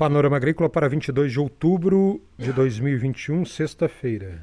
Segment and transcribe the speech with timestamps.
[0.00, 4.40] Panorama Agrícola para 22 de outubro de 2021, sexta-feira.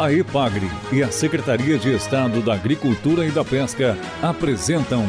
[0.00, 5.04] A EPAGRE e a Secretaria de Estado da Agricultura e da Pesca apresentam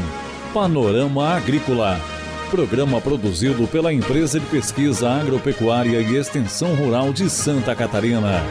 [0.54, 1.98] Panorama Agrícola,
[2.52, 8.42] programa produzido pela Empresa de Pesquisa Agropecuária e Extensão Rural de Santa Catarina.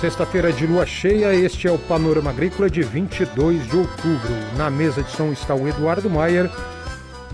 [0.00, 4.32] Sexta-feira de lua cheia, este é o Panorama Agrícola de 22 de outubro.
[4.56, 6.50] Na mesa de som está o Eduardo Maier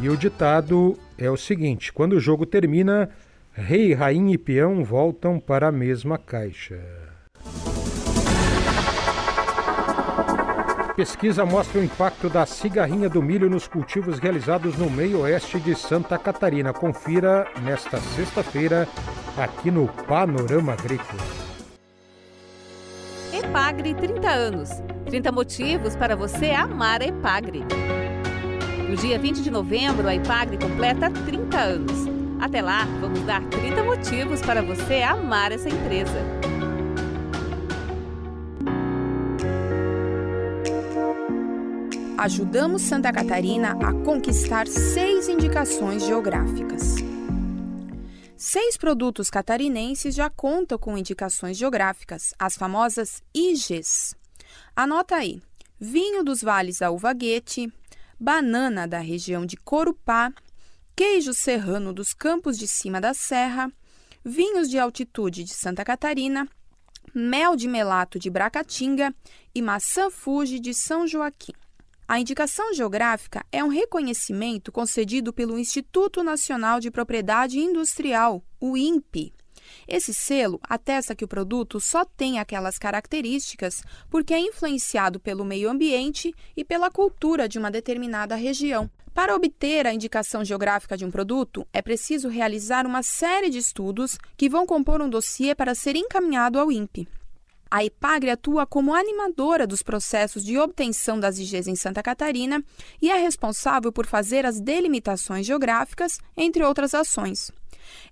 [0.01, 3.09] e o ditado é o seguinte: quando o jogo termina,
[3.53, 6.81] rei, rainha e peão voltam para a mesma caixa.
[10.97, 15.77] Pesquisa mostra o impacto da cigarrinha do milho nos cultivos realizados no meio oeste de
[15.77, 16.73] Santa Catarina.
[16.73, 18.89] Confira nesta sexta-feira
[19.39, 21.46] aqui no Panorama Agrícola.
[23.47, 24.71] Epagre 30 anos.
[25.07, 27.65] 30 motivos para você amar a Epagre.
[28.89, 32.09] No dia 20 de novembro, a Epagre completa 30 anos.
[32.41, 36.21] Até lá, vamos dar 30 motivos para você amar essa empresa.
[42.19, 46.97] Ajudamos Santa Catarina a conquistar seis indicações geográficas.
[48.39, 54.15] Seis produtos catarinenses já contam com indicações geográficas, as famosas IGs.
[54.75, 55.41] Anota aí:
[55.81, 57.73] vinho dos vales da Uvaguete,
[58.21, 60.31] banana da região de Corupá,
[60.95, 63.73] queijo serrano dos campos de cima da serra,
[64.23, 66.47] vinhos de altitude de Santa Catarina,
[67.15, 69.15] mel de melato de Bracatinga
[69.55, 71.55] e maçã Fuji de São Joaquim.
[72.09, 79.35] A indicação geográfica é um reconhecimento concedido pelo Instituto Nacional de Propriedade Industrial, o INPE.
[79.89, 85.69] Esse selo atesta que o produto só tem aquelas características porque é influenciado pelo meio
[85.69, 88.89] ambiente e pela cultura de uma determinada região.
[89.13, 94.17] Para obter a indicação geográfica de um produto, é preciso realizar uma série de estudos
[94.37, 97.09] que vão compor um dossiê para ser encaminhado ao INPE.
[97.71, 102.63] A IPAGRE atua como animadora dos processos de obtenção das IGs em Santa Catarina
[103.03, 107.51] e é responsável por fazer as delimitações geográficas, entre outras ações.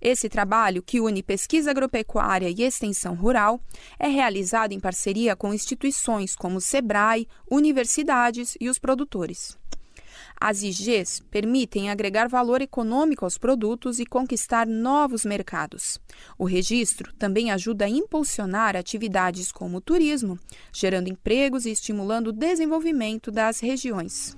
[0.00, 3.60] Esse trabalho, que une pesquisa agropecuária e extensão rural,
[3.98, 9.56] é realizado em parceria com instituições como o SEBRAE, universidades e os produtores.
[10.40, 15.98] As IGs permitem agregar valor econômico aos produtos e conquistar novos mercados.
[16.38, 20.38] O registro também ajuda a impulsionar atividades como o turismo,
[20.72, 24.36] gerando empregos e estimulando o desenvolvimento das regiões.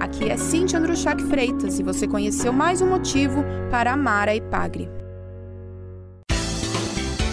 [0.00, 4.88] Aqui é Cintia Andruchak Freitas e você conheceu mais um motivo para amar a Ipagre.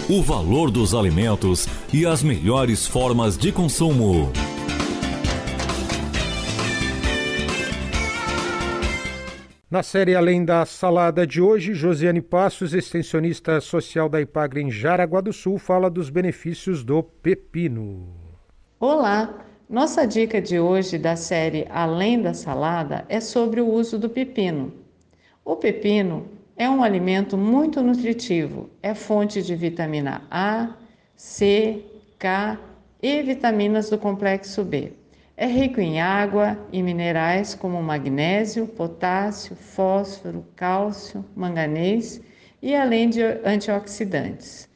[0.08, 4.32] O valor dos alimentos e as melhores formas de consumo.
[9.68, 15.20] Na série Além da Salada de hoje, Josiane Passos, extensionista social da Ipagre em Jaraguá
[15.20, 18.14] do Sul, fala dos benefícios do pepino.
[18.78, 19.44] Olá!
[19.68, 24.72] Nossa dica de hoje da série Além da Salada é sobre o uso do pepino.
[25.44, 30.76] O pepino é um alimento muito nutritivo, é fonte de vitamina A,
[31.16, 31.82] C,
[32.20, 32.56] K
[33.02, 34.92] e vitaminas do complexo B.
[35.38, 42.22] É rico em água e minerais como magnésio, potássio, fósforo, cálcio, manganês
[42.62, 44.66] e além de antioxidantes.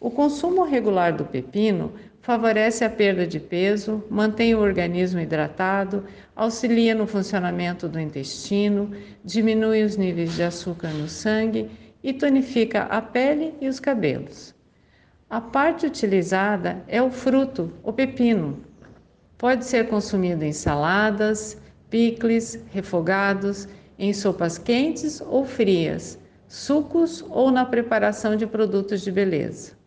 [0.00, 6.04] O consumo regular do pepino favorece a perda de peso, mantém o organismo hidratado,
[6.34, 8.90] auxilia no funcionamento do intestino,
[9.24, 11.70] diminui os níveis de açúcar no sangue
[12.02, 14.52] e tonifica a pele e os cabelos.
[15.30, 18.67] A parte utilizada é o fruto, o pepino,
[19.38, 21.56] Pode ser consumido em saladas,
[21.88, 26.18] picles, refogados, em sopas quentes ou frias,
[26.48, 29.78] sucos ou na preparação de produtos de beleza.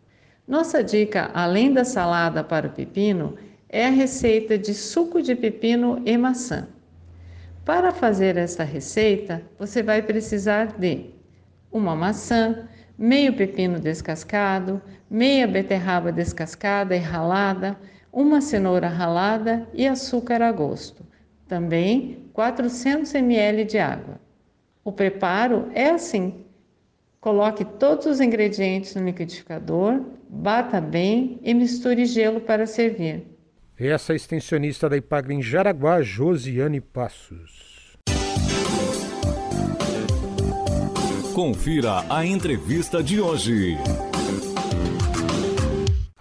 [0.48, 3.36] Nossa dica, além da salada para o pepino,
[3.68, 6.66] é a receita de suco de pepino e maçã.
[7.62, 11.10] Para fazer esta receita, você vai precisar de
[11.70, 12.66] uma maçã,
[12.98, 17.78] meio pepino descascado, meia beterraba descascada e ralada,
[18.12, 21.04] uma cenoura ralada e açúcar a gosto.
[21.48, 24.20] Também 400 ml de água.
[24.84, 26.44] O preparo é assim:
[27.20, 33.26] coloque todos os ingredientes no liquidificador, bata bem e misture gelo para servir.
[33.78, 37.96] Essa é a extensionista da Ipagre em Jaraguá, Josiane Passos.
[41.34, 43.78] Confira a entrevista de hoje.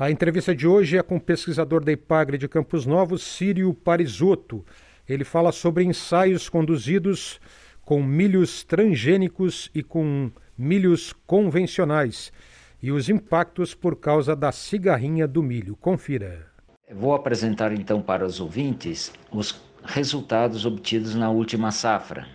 [0.02, 4.66] A entrevista de hoje é com o pesquisador da IPAGRE de Campos Novos, Círio Parisotto.
[5.08, 7.40] Ele fala sobre ensaios conduzidos
[7.86, 12.34] com milhos transgênicos e com milhos convencionais
[12.82, 15.76] e os impactos por causa da cigarrinha do milho.
[15.76, 16.48] Confira.
[16.92, 22.28] Vou apresentar então para os ouvintes os resultados obtidos na última safra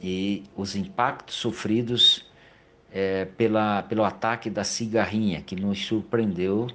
[0.00, 2.30] e os impactos sofridos
[2.92, 6.68] é, pela, pelo ataque da cigarrinha, que nos surpreendeu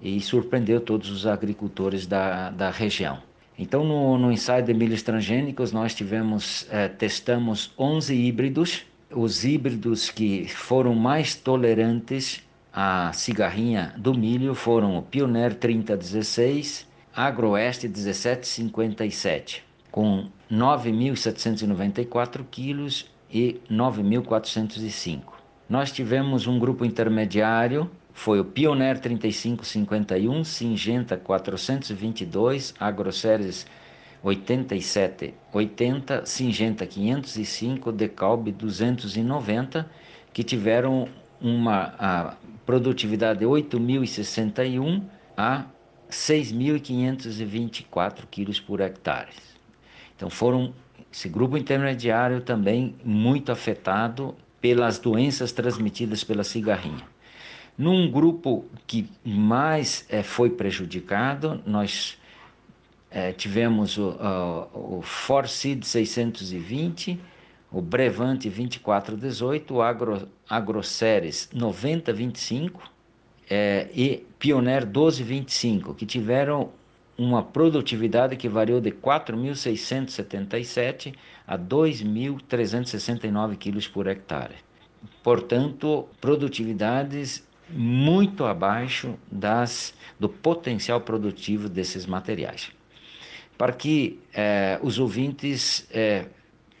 [0.00, 3.18] e surpreendeu todos os agricultores da, da região.
[3.58, 8.84] Então, no, no ensaio de milhos transgênicos, nós tivemos, é, testamos 11 híbridos.
[9.10, 17.88] Os híbridos que foram mais tolerantes à cigarrinha do milho foram o Pioneer 3016, Agroeste
[17.88, 25.22] 1757, com 9.794 quilos e 9.405.
[25.68, 33.66] Nós tivemos um grupo intermediário foi o Pioneer 3551, Singenta 422, Agroceres
[34.22, 39.86] 8780, Singenta 505, Decalbe 290,
[40.32, 41.06] que tiveram
[41.38, 45.02] uma produtividade de 8.061
[45.36, 45.66] a
[46.10, 49.28] 6.524 quilos por hectare.
[50.16, 50.72] Então foram
[51.12, 57.14] esse grupo intermediário também muito afetado pelas doenças transmitidas pela cigarrinha.
[57.76, 62.16] Num grupo que mais é, foi prejudicado, nós
[63.10, 64.16] é, tivemos o,
[64.72, 67.20] o, o Forcid 620,
[67.70, 72.90] o Brevante 2418, o Agro, Agroceres 9025
[73.50, 76.70] é, e Pioneer 1225, que tiveram
[77.18, 81.14] uma produtividade que variou de 4.677
[81.46, 84.54] a 2.369 quilos por hectare.
[85.22, 92.70] Portanto, produtividades muito abaixo das, do potencial produtivo desses materiais.
[93.58, 96.26] Para que eh, os ouvintes eh,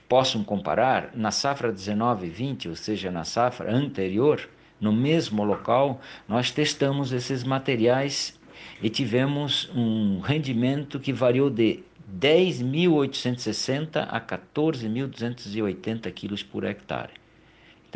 [0.08, 4.48] possam comparar, na safra 19 e 20, ou seja, na safra anterior,
[4.80, 8.38] no mesmo local, nós testamos esses materiais
[8.82, 11.82] e tivemos um rendimento que variou de
[12.20, 17.12] 10.860 a 14.280 quilos por hectare.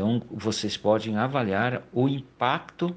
[0.01, 2.97] Então, vocês podem avaliar o impacto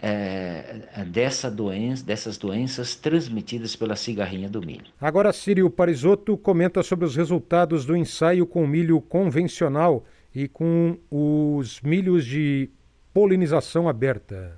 [0.00, 4.86] é, dessa doença, dessas doenças transmitidas pela cigarrinha do milho.
[4.98, 10.02] Agora, Círio Parisotto comenta sobre os resultados do ensaio com milho convencional
[10.34, 12.70] e com os milhos de
[13.12, 14.56] polinização aberta.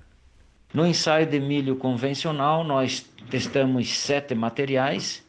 [0.72, 5.26] No ensaio de milho convencional, nós testamos sete materiais.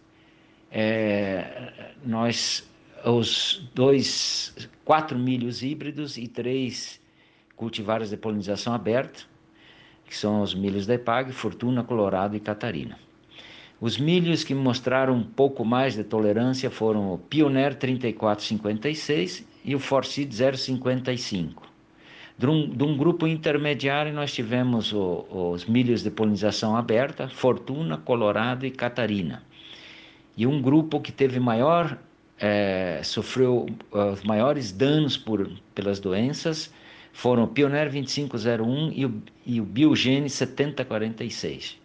[0.71, 1.71] É,
[2.05, 2.63] nós
[3.05, 7.01] os dois, quatro milhos híbridos e três
[7.55, 9.23] cultivares de polinização aberta,
[10.05, 12.97] que são os milhos da EPAG, Fortuna, Colorado e Catarina.
[13.79, 19.79] Os milhos que mostraram um pouco mais de tolerância foram o Pioneer 3456 e o
[19.79, 21.63] Forcid 055.
[22.37, 27.97] De um, de um, grupo intermediário, nós tivemos o, os milhos de polinização aberta, Fortuna,
[27.97, 29.43] Colorado e Catarina.
[30.35, 31.97] E um grupo que teve maior
[32.45, 36.69] é, sofreu uh, os maiores danos por, pelas doenças
[37.13, 41.77] foram o Pioneer 2501 e o, e o Biogene 7046.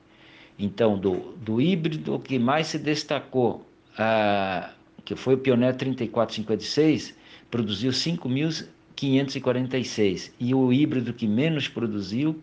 [0.59, 4.69] Então, do, do híbrido, que mais se destacou, uh,
[5.05, 7.15] que foi o Pioneer 3456,
[7.49, 10.33] produziu 5.546.
[10.41, 12.37] E o híbrido que menos produziu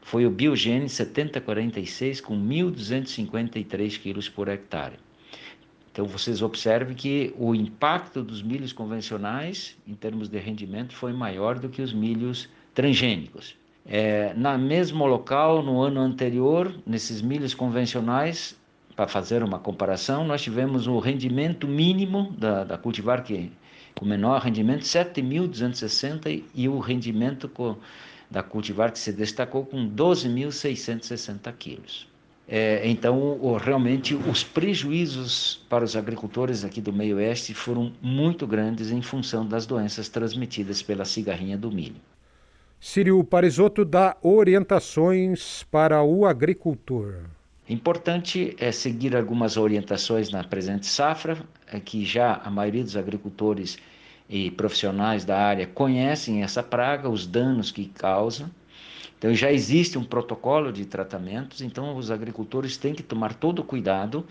[0.00, 4.94] foi o Biogene 7046, com 1.253 quilos por hectare.
[5.98, 11.58] Então vocês observem que o impacto dos milhos convencionais, em termos de rendimento, foi maior
[11.58, 13.56] do que os milhos transgênicos.
[13.84, 18.56] É, na mesmo local, no ano anterior, nesses milhos convencionais,
[18.94, 23.50] para fazer uma comparação, nós tivemos o rendimento mínimo da, da cultivar que
[24.00, 27.76] o menor rendimento 7.260 e o rendimento com,
[28.30, 32.07] da cultivar que se destacou com 12.660 quilos.
[32.50, 38.46] É, então, o, realmente, os prejuízos para os agricultores aqui do meio oeste foram muito
[38.46, 42.00] grandes em função das doenças transmitidas pela cigarrinha do milho.
[42.80, 47.16] Sírio Parisotto dá orientações para o agricultor.
[47.68, 51.36] Importante é seguir algumas orientações na presente safra,
[51.70, 53.76] é que já a maioria dos agricultores
[54.26, 58.50] e profissionais da área conhecem essa praga, os danos que causa
[59.18, 63.64] então já existe um protocolo de tratamentos, então os agricultores têm que tomar todo o
[63.64, 64.24] cuidado,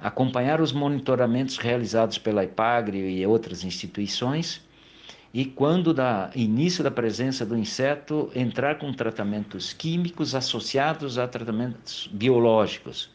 [0.00, 4.62] acompanhar os monitoramentos realizados pela IPAGRE e outras instituições
[5.32, 12.10] e quando dá início da presença do inseto, entrar com tratamentos químicos associados a tratamentos
[12.12, 13.10] biológicos.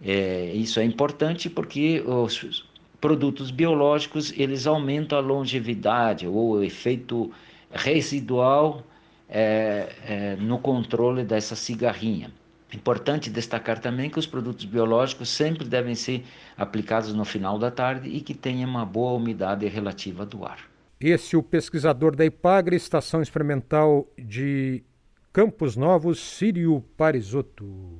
[0.00, 2.64] É, isso é importante porque os
[3.00, 7.32] produtos biológicos eles aumentam a longevidade ou o efeito
[7.72, 8.84] residual
[9.30, 12.30] é, é, no controle dessa cigarrinha.
[12.72, 16.24] Importante destacar também que os produtos biológicos sempre devem ser
[16.56, 20.58] aplicados no final da tarde e que tenham uma boa umidade relativa do ar.
[21.00, 24.84] Esse é o pesquisador da IPAGRE, Estação Experimental de
[25.32, 27.98] Campos Novos, Sírio Parisotto.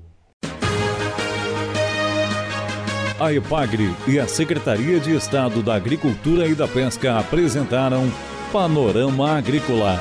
[3.19, 8.05] A IPAGRE e a Secretaria de Estado da Agricultura e da Pesca apresentaram
[8.53, 10.01] Panorama Agrícola,